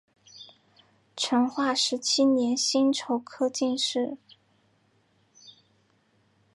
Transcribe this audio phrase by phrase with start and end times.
[1.15, 4.17] 成化十七年辛丑科进士。